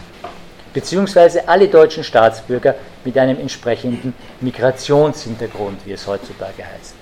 [0.74, 7.01] beziehungsweise alle deutschen Staatsbürger mit einem entsprechenden Migrationshintergrund, wie es heutzutage heißt.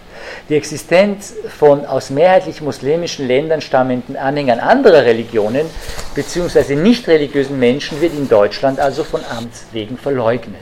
[0.50, 5.68] Die Existenz von aus mehrheitlich muslimischen Ländern stammenden Anhängern anderer Religionen
[6.16, 6.74] bzw.
[6.74, 10.56] nicht religiösen Menschen wird in Deutschland also von Amts wegen verleugnet.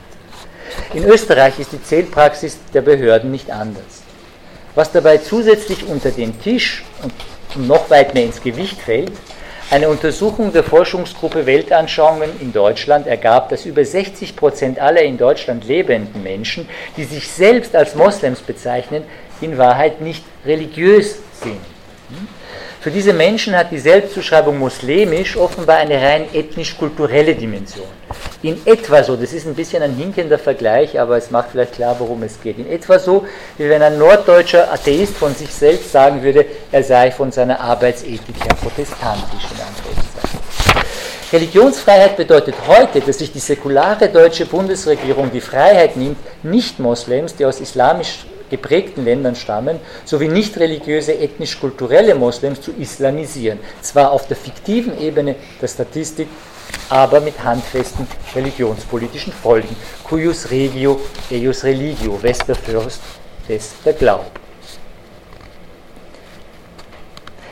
[0.93, 4.03] In Österreich ist die Zählpraxis der Behörden nicht anders.
[4.75, 9.13] Was dabei zusätzlich unter den Tisch und noch weit mehr ins Gewicht fällt,
[9.69, 15.65] eine Untersuchung der Forschungsgruppe Weltanschauungen in Deutschland ergab, dass über 60 Prozent aller in Deutschland
[15.65, 19.03] lebenden Menschen, die sich selbst als Moslems bezeichnen,
[19.41, 21.59] in Wahrheit nicht religiös sind.
[22.79, 27.87] Für diese Menschen hat die Selbstzuschreibung muslimisch offenbar eine rein ethnisch-kulturelle Dimension.
[28.43, 31.95] In etwa so, das ist ein bisschen ein hinkender Vergleich, aber es macht vielleicht klar,
[31.99, 32.59] worum es geht.
[32.59, 33.25] In etwa so,
[33.57, 38.35] wie wenn ein norddeutscher Atheist von sich selbst sagen würde, er sei von seiner Arbeitsethik
[38.41, 39.57] her protestantisch in.
[41.33, 47.59] Religionsfreiheit bedeutet heute, dass sich die säkulare deutsche Bundesregierung die Freiheit nimmt, Nicht-Moslems, die aus
[47.59, 53.59] islamisch geprägten Ländern stammen, sowie nicht religiöse ethnisch-kulturelle Moslems zu islamisieren.
[53.81, 56.27] Zwar auf der fiktiven Ebene der Statistik,
[56.89, 59.75] aber mit handfesten religionspolitischen Folgen.
[60.03, 60.99] Cuius regio,
[61.31, 63.01] eius religio, Wester Fürst,
[63.49, 64.25] der Glaube.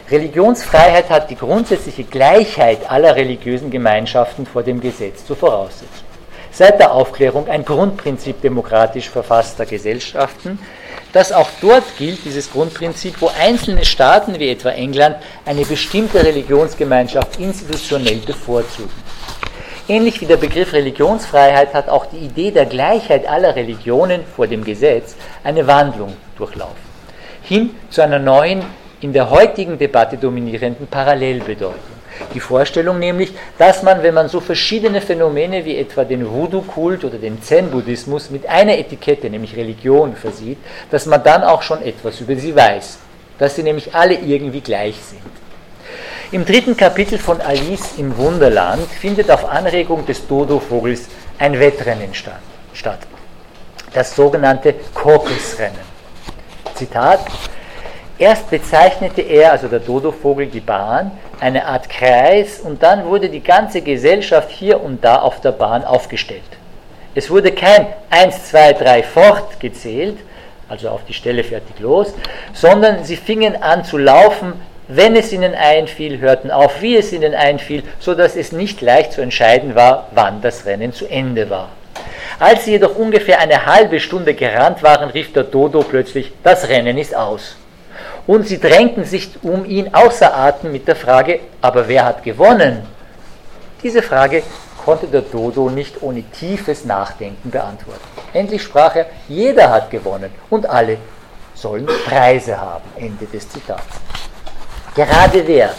[0.09, 6.05] Religionsfreiheit hat die grundsätzliche Gleichheit aller religiösen Gemeinschaften vor dem Gesetz zur Voraussetzung.
[6.57, 10.57] Seit der Aufklärung ein Grundprinzip demokratisch verfasster Gesellschaften,
[11.11, 17.41] das auch dort gilt, dieses Grundprinzip, wo einzelne Staaten wie etwa England eine bestimmte Religionsgemeinschaft
[17.41, 18.93] institutionell bevorzugen.
[19.89, 24.63] Ähnlich wie der Begriff Religionsfreiheit hat auch die Idee der Gleichheit aller Religionen vor dem
[24.63, 26.77] Gesetz eine Wandlung durchlaufen.
[27.41, 28.63] Hin zu einer neuen,
[29.01, 31.94] in der heutigen Debatte dominierenden Parallelbedeutung.
[32.33, 37.17] Die Vorstellung nämlich, dass man, wenn man so verschiedene Phänomene wie etwa den Voodoo-Kult oder
[37.17, 40.57] den Zen-Buddhismus mit einer Etikette, nämlich Religion, versieht,
[40.91, 42.99] dass man dann auch schon etwas über sie weiß,
[43.37, 45.21] dass sie nämlich alle irgendwie gleich sind.
[46.31, 52.99] Im dritten Kapitel von Alice im Wunderland findet auf Anregung des Dodo-Vogels ein Wettrennen statt.
[53.93, 55.95] Das sogenannte Kokosrennen.
[56.73, 57.19] Zitat:
[58.17, 63.43] Erst bezeichnete er, also der Dodo-Vogel, die Bahn, eine Art Kreis und dann wurde die
[63.43, 66.41] ganze Gesellschaft hier und da auf der Bahn aufgestellt.
[67.13, 70.17] Es wurde kein 1, 2, 3 fort gezählt,
[70.67, 72.13] also auf die Stelle fertig los,
[72.53, 74.53] sondern sie fingen an zu laufen,
[74.87, 79.13] wenn es ihnen einfiel, hörten auf, wie es ihnen einfiel, so dass es nicht leicht
[79.13, 81.69] zu entscheiden war, wann das Rennen zu Ende war.
[82.39, 86.97] Als sie jedoch ungefähr eine halbe Stunde gerannt waren, rief der Dodo plötzlich, das Rennen
[86.97, 87.55] ist aus.
[88.27, 92.87] Und sie drängten sich um ihn außer Atem mit der Frage, aber wer hat gewonnen?
[93.83, 94.41] Diese Frage
[94.83, 98.01] konnte der Dodo nicht ohne tiefes Nachdenken beantworten.
[98.33, 100.97] Endlich sprach er, jeder hat gewonnen und alle
[101.53, 102.83] sollen Preise haben.
[102.97, 103.83] Ende des Zitats.
[104.95, 105.71] Gerade der,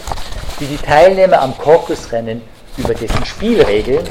[0.59, 2.41] wie die Teilnehmer am Korkusrennen
[2.77, 4.05] über dessen Spielregeln,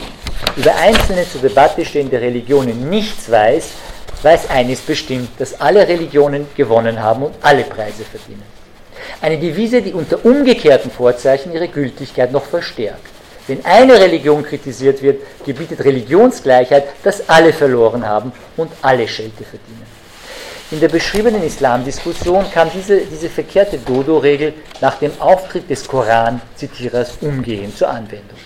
[0.57, 3.70] über einzelne zur Debatte stehende Religionen nichts weiß,
[4.22, 8.42] weiß eines bestimmt, dass alle Religionen gewonnen haben und alle Preise verdienen.
[9.20, 13.07] Eine Devise, die unter umgekehrten Vorzeichen ihre Gültigkeit noch verstärkt.
[13.46, 19.95] Wenn eine Religion kritisiert wird, gebietet Religionsgleichheit, dass alle verloren haben und alle Schelte verdienen.
[20.72, 27.79] In der beschriebenen Islamdiskussion kam diese, diese verkehrte Dodo-Regel nach dem Auftritt des Koran-Zitierers umgehend
[27.79, 28.37] zur Anwendung.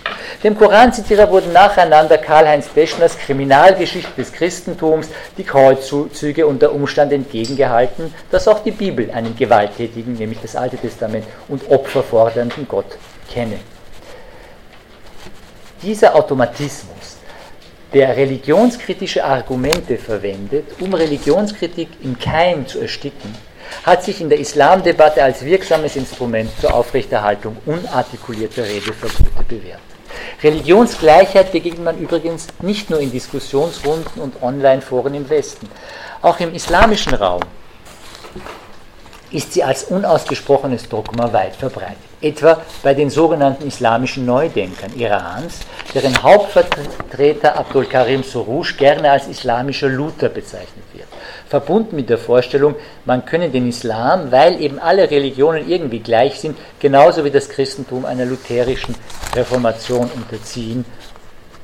[0.43, 8.47] Dem Koranzitierer wurden nacheinander Karl-Heinz Deschners Kriminalgeschichte des Christentums, die Kreuzzüge unter Umstand entgegengehalten, dass
[8.47, 12.97] auch die Bibel einen gewalttätigen, nämlich das Alte Testament, und opferfordernden Gott
[13.33, 13.57] kenne.
[15.81, 16.90] Dieser Automatismus
[17.93, 23.35] der religionskritische Argumente verwendet, um Religionskritik im Keim zu ersticken,
[23.83, 29.79] hat sich in der Islamdebatte als wirksames Instrument zur Aufrechterhaltung unartikulierter Redeverbote bewährt.
[30.43, 35.69] Religionsgleichheit begegnet man übrigens nicht nur in Diskussionsrunden und Online-Foren im Westen.
[36.21, 37.41] Auch im islamischen Raum
[39.31, 41.97] ist sie als unausgesprochenes Dogma weit verbreitet.
[42.21, 45.59] Etwa bei den sogenannten islamischen Neudenkern Irans,
[45.93, 51.07] deren Hauptvertreter Abdul Karim Soroush gerne als islamischer Luther bezeichnet wird.
[51.47, 56.57] Verbunden mit der Vorstellung, man könne den Islam, weil eben alle Religionen irgendwie gleich sind,
[56.79, 58.95] genauso wie das Christentum einer lutherischen
[59.35, 60.85] Reformation unterziehen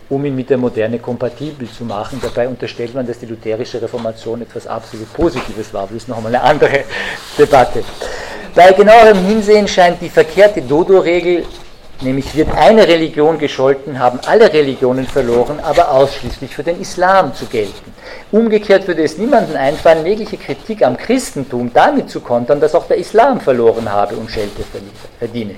[0.09, 2.19] um ihn mit der Moderne kompatibel zu machen.
[2.21, 5.83] Dabei unterstellt man, dass die lutherische Reformation etwas absolut Positives war.
[5.87, 6.83] Das ist nochmal eine andere
[7.37, 7.83] Debatte.
[8.55, 11.45] Bei genauerem Hinsehen scheint die verkehrte Dodo-Regel,
[12.01, 17.45] nämlich wird eine Religion gescholten, haben alle Religionen verloren, aber ausschließlich für den Islam zu
[17.45, 17.93] gelten.
[18.31, 22.97] Umgekehrt würde es niemandem einfallen, jegliche Kritik am Christentum damit zu kontern, dass auch der
[22.97, 24.63] Islam verloren habe und Schelte
[25.19, 25.55] verdiene.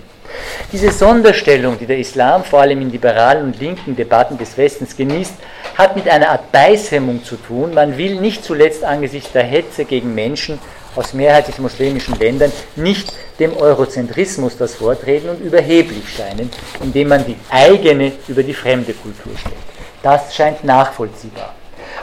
[0.72, 5.34] Diese Sonderstellung, die der Islam vor allem in liberalen und linken Debatten des Westens genießt,
[5.78, 7.74] hat mit einer Art Beißhemmung zu tun.
[7.74, 10.60] Man will nicht zuletzt angesichts der Hetze gegen Menschen
[10.96, 16.50] aus mehrheitlich muslimischen Ländern nicht dem Eurozentrismus das Wort reden und überheblich scheinen,
[16.84, 19.56] indem man die eigene über die fremde Kultur stellt.
[20.04, 21.56] Das scheint nachvollziehbar.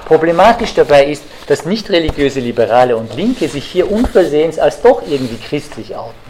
[0.07, 5.37] Problematisch dabei ist, dass nicht religiöse Liberale und Linke sich hier unversehens als doch irgendwie
[5.37, 6.26] christlich outen.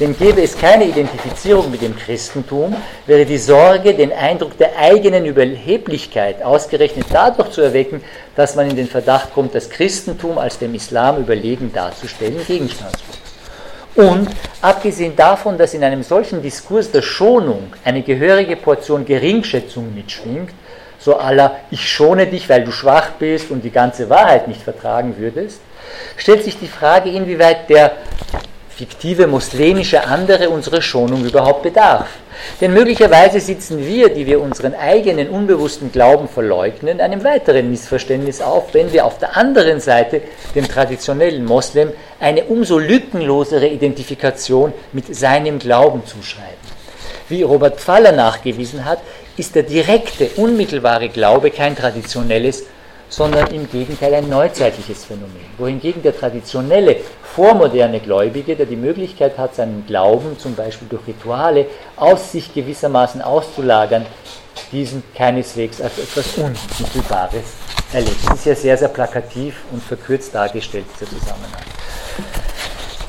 [0.00, 5.24] Denn gäbe es keine Identifizierung mit dem Christentum, wäre die Sorge, den Eindruck der eigenen
[5.24, 8.02] Überheblichkeit ausgerechnet dadurch zu erwecken,
[8.36, 13.18] dass man in den Verdacht kommt, das Christentum als dem Islam überlegen darzustellen, gegenstandslos.
[13.96, 14.28] Und
[14.62, 20.50] abgesehen davon, dass in einem solchen Diskurs der Schonung eine gehörige Portion Geringschätzung mitschwingt,
[21.00, 25.16] so aller ich schone dich, weil du schwach bist und die ganze Wahrheit nicht vertragen
[25.18, 25.60] würdest,
[26.16, 27.92] stellt sich die Frage, inwieweit der
[28.78, 32.06] fiktive muslimische andere unsere Schonung überhaupt bedarf.
[32.60, 38.72] Denn möglicherweise sitzen wir, die wir unseren eigenen unbewussten Glauben verleugnen, einem weiteren Missverständnis auf,
[38.74, 40.22] wenn wir auf der anderen Seite
[40.54, 46.68] dem traditionellen Moslem eine umso lückenlosere Identifikation mit seinem Glauben zuschreiben.
[47.28, 49.00] Wie Robert Pfaller nachgewiesen hat,
[49.36, 52.62] ist der direkte, unmittelbare Glaube kein traditionelles,
[53.08, 55.44] sondern im Gegenteil ein neuzeitliches Phänomen.
[55.56, 61.66] Wohingegen der traditionelle, vormoderne Gläubige, der die Möglichkeit hat, seinen Glauben zum Beispiel durch Rituale
[61.96, 64.04] aus sich gewissermaßen auszulagern,
[64.72, 67.44] diesen keineswegs als etwas Unmittelbares
[67.92, 68.16] erlebt.
[68.26, 71.62] Das ist ja sehr, sehr plakativ und verkürzt dargestellt, dieser Zusammenhang.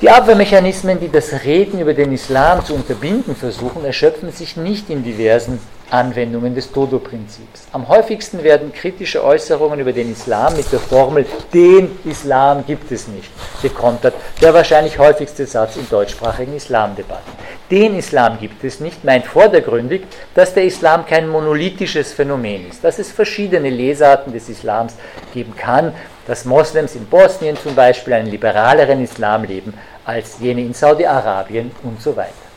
[0.01, 5.03] Die Abwehrmechanismen, die das Reden über den Islam zu unterbinden versuchen, erschöpfen sich nicht in
[5.03, 5.59] diversen
[5.91, 7.67] Anwendungen des Dodo-Prinzips.
[7.71, 13.07] Am häufigsten werden kritische Äußerungen über den Islam mit der Formel den Islam gibt es
[13.07, 13.29] nicht
[13.61, 14.13] gekontert.
[14.41, 17.31] Der wahrscheinlich häufigste Satz in deutschsprachigen Islamdebatten.
[17.71, 20.01] Den Islam gibt es nicht, meint vordergründig,
[20.33, 24.95] dass der Islam kein monolithisches Phänomen ist, dass es verschiedene Lesarten des Islams
[25.33, 25.93] geben kann,
[26.25, 29.73] dass Moslems in Bosnien zum Beispiel einen liberaleren Islam leben
[30.05, 32.48] als jene in Saudi-Arabien und so weiter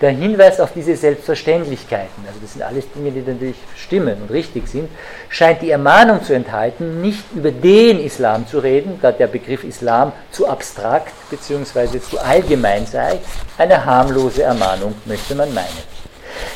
[0.00, 4.68] der Hinweis auf diese Selbstverständlichkeiten, also das sind alles Dinge, die natürlich stimmen und richtig
[4.68, 4.88] sind,
[5.28, 10.12] scheint die Ermahnung zu enthalten, nicht über den Islam zu reden, da der Begriff Islam
[10.30, 12.00] zu abstrakt bzw.
[12.00, 13.18] zu allgemein sei.
[13.56, 15.98] Eine harmlose Ermahnung möchte man meinen.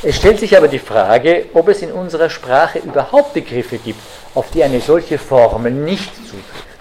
[0.04, 4.00] Es stellt sich aber die Frage, ob es in unserer Sprache überhaupt Begriffe gibt,
[4.34, 6.71] auf die eine solche Formel nicht zutrifft.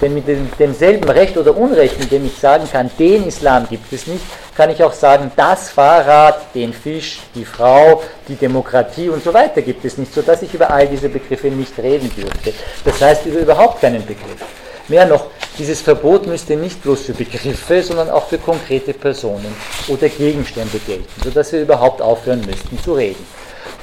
[0.00, 3.92] Denn mit dem, demselben Recht oder Unrecht, mit dem ich sagen kann, den Islam gibt
[3.92, 4.22] es nicht,
[4.56, 9.62] kann ich auch sagen, das Fahrrad, den Fisch, die Frau, die Demokratie und so weiter
[9.62, 12.52] gibt es nicht, sodass ich über all diese Begriffe nicht reden dürfte.
[12.84, 14.42] Das heißt über überhaupt keinen Begriff.
[14.88, 15.26] Mehr noch,
[15.58, 19.54] dieses Verbot müsste nicht bloß für Begriffe, sondern auch für konkrete Personen
[19.88, 23.24] oder Gegenstände gelten, sodass wir überhaupt aufhören müssten zu reden.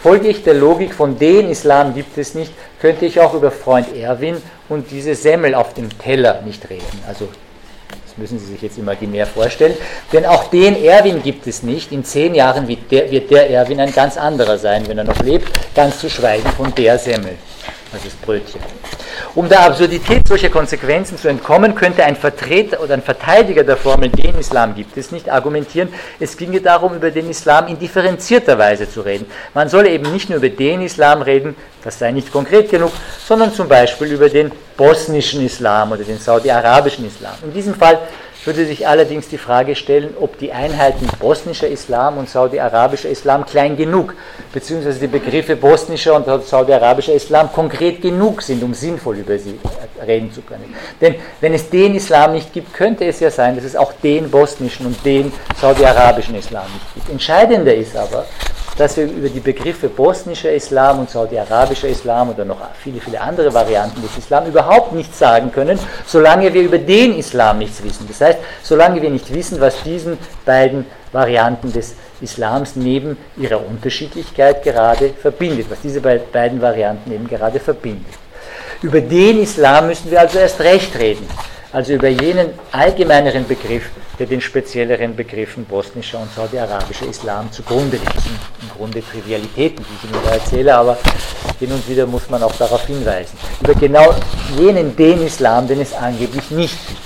[0.02, 3.96] Folge ich der Logik von den Islam gibt es nicht, könnte ich auch über Freund
[3.96, 4.38] Erwin
[4.70, 6.86] und diese Semmel auf dem Teller nicht reden.
[7.08, 7.28] Also
[7.90, 9.76] das müssen Sie sich jetzt imaginär vorstellen.
[10.14, 11.92] Denn auch den Erwin gibt es nicht.
[11.92, 15.20] In zehn Jahren wird der, wird der Erwin ein ganz anderer sein, wenn er noch
[15.22, 17.36] lebt, ganz zu schweigen von der Semmel,
[17.92, 18.62] das Brötchen.
[19.36, 24.10] Um der Absurdität solcher Konsequenzen zu entkommen, könnte ein Vertreter oder ein Verteidiger der Formel,
[24.10, 28.90] den Islam gibt es nicht, argumentieren, es ginge darum, über den Islam in differenzierter Weise
[28.90, 29.26] zu reden.
[29.54, 32.92] Man solle eben nicht nur über den Islam reden, das sei nicht konkret genug,
[33.26, 37.34] sondern zum Beispiel über den bosnischen Islam oder den saudi-arabischen Islam.
[37.44, 38.00] In diesem Fall
[38.46, 43.76] würde sich allerdings die Frage stellen, ob die Einheiten bosnischer Islam und saudi-arabischer Islam klein
[43.76, 44.14] genug,
[44.54, 49.60] beziehungsweise die Begriffe bosnischer und saudi-arabischer Islam konkret genug sind, um sinnvoll über sie
[50.06, 50.74] reden zu können.
[51.02, 54.30] Denn wenn es den Islam nicht gibt, könnte es ja sein, dass es auch den
[54.30, 57.10] bosnischen und den saudi-arabischen Islam nicht gibt.
[57.10, 58.26] Entscheidender ist aber,
[58.78, 63.54] dass wir über die Begriffe bosnischer Islam und saudi-arabischer Islam oder noch viele, viele andere
[63.54, 68.08] Varianten des Islam überhaupt nichts sagen können, solange wir über den Islam nichts wissen.
[68.08, 74.64] Das heißt, solange wir nicht wissen, was diesen beiden Varianten des Islams neben ihrer Unterschiedlichkeit
[74.64, 78.14] gerade verbindet, was diese beiden Varianten eben gerade verbindet.
[78.82, 81.28] Über den Islam müssen wir also erst recht reden,
[81.72, 83.90] also über jenen allgemeineren Begriff,
[84.20, 88.26] der den spezielleren Begriffen bosnischer und saudi-arabischer Islam zugrunde liegt.
[88.62, 90.98] Im Grunde Trivialitäten, die ich Ihnen da erzähle, aber
[91.60, 93.38] hin und wieder muss man auch darauf hinweisen.
[93.62, 94.14] Über genau
[94.58, 97.00] jenen den Islam, den es angeblich nicht gibt.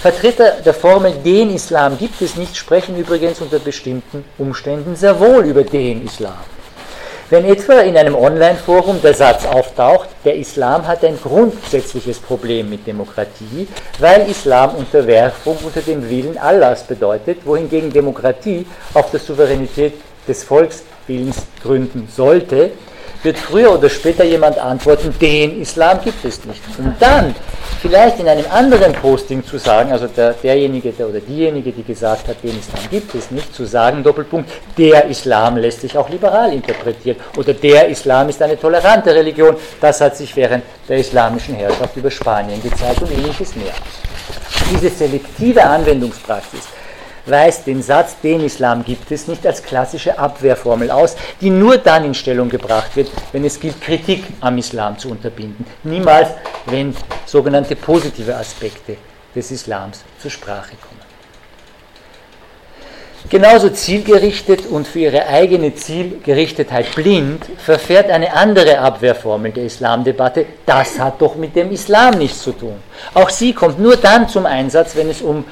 [0.00, 5.44] Vertreter der Formel den Islam gibt es nicht, sprechen übrigens unter bestimmten Umständen sehr wohl
[5.44, 6.38] über den Islam.
[7.30, 12.84] Wenn etwa in einem Online-Forum der Satz auftaucht, der Islam hat ein grundsätzliches Problem mit
[12.84, 13.68] Demokratie,
[14.00, 19.92] weil Islam Unterwerfung unter dem Willen Allahs bedeutet, wohingegen Demokratie auf der Souveränität
[20.26, 22.72] des Volkswillens gründen sollte,
[23.22, 26.60] wird früher oder später jemand antworten, den Islam gibt es nicht.
[26.78, 27.34] Und dann
[27.80, 32.28] vielleicht in einem anderen Posting zu sagen, also der, derjenige der, oder diejenige, die gesagt
[32.28, 36.52] hat, den Islam gibt es nicht, zu sagen, Doppelpunkt, der Islam lässt sich auch liberal
[36.52, 41.96] interpretieren oder der Islam ist eine tolerante Religion, das hat sich während der islamischen Herrschaft
[41.96, 43.72] über Spanien gezeigt und ähnliches mehr.
[44.70, 46.68] Diese selektive Anwendungspraxis
[47.26, 52.04] weist den Satz, den Islam gibt es, nicht als klassische Abwehrformel aus, die nur dann
[52.04, 55.64] in Stellung gebracht wird, wenn es gilt, Kritik am Islam zu unterbinden.
[55.84, 56.30] Niemals,
[56.66, 56.94] wenn
[57.26, 58.96] sogenannte positive Aspekte
[59.34, 61.00] des Islams zur Sprache kommen.
[63.28, 70.98] Genauso zielgerichtet und für ihre eigene Zielgerichtetheit blind verfährt eine andere Abwehrformel der Islamdebatte, das
[70.98, 72.76] hat doch mit dem Islam nichts zu tun.
[73.12, 75.44] Auch sie kommt nur dann zum Einsatz, wenn es um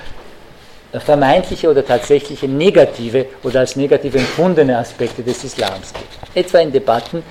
[0.93, 6.45] vermeintliche oder tatsächliche negative oder als negativ empfundene Aspekte des Islams geht.
[6.45, 7.23] Etwa in Debatten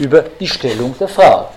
[0.00, 1.48] über die Stellung der Frau.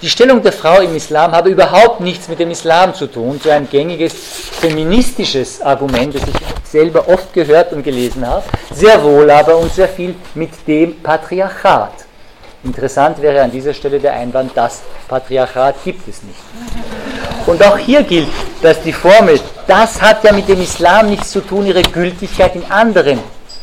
[0.00, 3.50] Die Stellung der Frau im Islam habe überhaupt nichts mit dem Islam zu tun, so
[3.50, 4.14] ein gängiges
[4.60, 9.88] feministisches Argument, das ich selber oft gehört und gelesen habe, sehr wohl aber und sehr
[9.88, 11.92] viel mit dem Patriarchat.
[12.64, 16.40] Interessant wäre an dieser Stelle der Einwand, das Patriarchat gibt es nicht.
[17.46, 18.28] Und auch hier gilt,
[18.60, 22.64] dass die Formel, das hat ja mit dem Islam nichts zu tun, ihre Gültigkeit in
[22.70, 23.20] anderen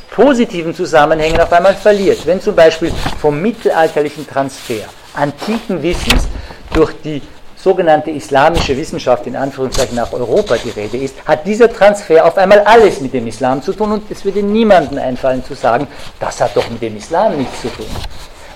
[0.09, 2.25] positiven Zusammenhängen auf einmal verliert.
[2.25, 6.27] Wenn zum Beispiel vom mittelalterlichen Transfer antiken Wissens
[6.73, 7.21] durch die
[7.57, 12.59] sogenannte islamische Wissenschaft in Anführungszeichen nach Europa die Rede ist, hat dieser Transfer auf einmal
[12.59, 15.87] alles mit dem Islam zu tun und es würde niemandem einfallen zu sagen,
[16.19, 17.85] das hat doch mit dem Islam nichts zu tun.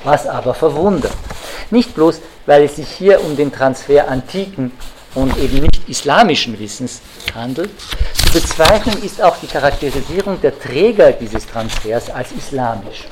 [0.04, 1.14] Was aber verwundert.
[1.72, 4.72] Nicht bloß, weil es sich hier um den Transfer antiken
[5.16, 7.02] und eben nicht islamischen Wissens
[7.34, 7.70] handelt.
[8.14, 13.06] Zu bezweifeln ist auch die Charakterisierung der Träger dieses Transfers als islamisch.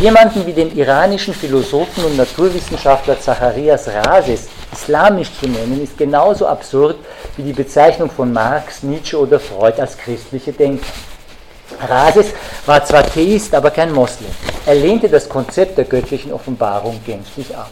[0.00, 6.96] Jemanden wie den iranischen Philosophen und Naturwissenschaftler Zacharias Rases islamisch zu nennen, ist genauso absurd
[7.36, 10.86] wie die Bezeichnung von Marx, Nietzsche oder Freud als christliche Denker.
[11.88, 12.26] Rases
[12.66, 14.30] war zwar Theist, aber kein Moslem.
[14.66, 17.70] Er lehnte das Konzept der göttlichen Offenbarung gänzlich ab.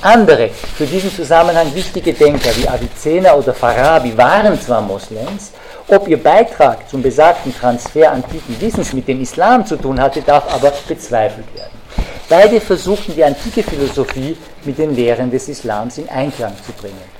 [0.00, 5.52] Andere, für diesen Zusammenhang wichtige Denker wie Avicenna oder Farabi waren zwar Moslems,
[5.88, 10.52] ob ihr Beitrag zum besagten Transfer antiken Wissens mit dem Islam zu tun hatte, darf
[10.52, 11.82] aber bezweifelt werden.
[12.28, 17.11] Beide versuchten die antike Philosophie mit den Lehren des Islams in Einklang zu bringen.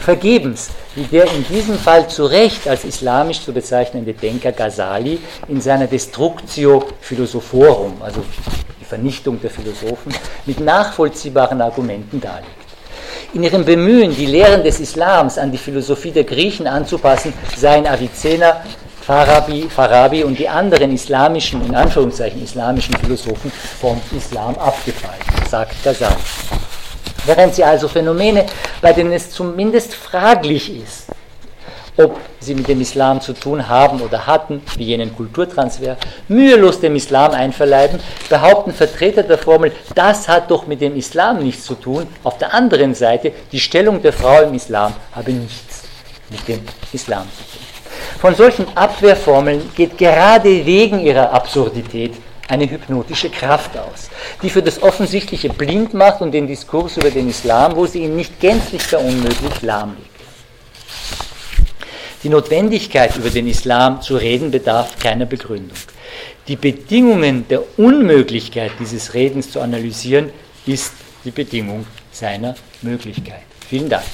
[0.00, 5.18] Vergebens, wie der in diesem Fall zu Recht als islamisch zu bezeichnende Denker Ghazali
[5.48, 8.24] in seiner Destructio Philosophorum, also
[8.80, 10.14] die Vernichtung der Philosophen,
[10.46, 12.48] mit nachvollziehbaren Argumenten darlegt.
[13.34, 18.62] In ihrem Bemühen, die Lehren des Islams an die Philosophie der Griechen anzupassen, seien Avicenna,
[19.02, 25.20] Farabi, Farabi und die anderen islamischen, in Anführungszeichen islamischen Philosophen vom Islam abgefallen,
[25.50, 26.16] sagt Ghazali.
[27.28, 28.46] Während sie also Phänomene,
[28.80, 31.08] bei denen es zumindest fraglich ist,
[31.98, 35.98] ob sie mit dem Islam zu tun haben oder hatten, wie jenen Kulturtransfer,
[36.28, 38.00] mühelos dem Islam einverleiben,
[38.30, 42.06] behaupten Vertreter der Formel, das hat doch mit dem Islam nichts zu tun.
[42.24, 45.82] Auf der anderen Seite, die Stellung der Frau im Islam habe nichts
[46.30, 46.60] mit dem
[46.94, 47.66] Islam zu tun.
[48.22, 52.14] Von solchen Abwehrformeln geht gerade wegen ihrer Absurdität
[52.48, 54.10] eine hypnotische Kraft aus,
[54.42, 58.16] die für das Offensichtliche blind macht und den Diskurs über den Islam, wo sie ihn
[58.16, 60.08] nicht gänzlich verunmöglicht, lahmlegt.
[62.24, 65.76] Die Notwendigkeit, über den Islam zu reden, bedarf keiner Begründung.
[66.48, 70.30] Die Bedingungen der Unmöglichkeit dieses Redens zu analysieren,
[70.66, 70.94] ist
[71.24, 73.42] die Bedingung seiner Möglichkeit.
[73.68, 74.04] Vielen Dank.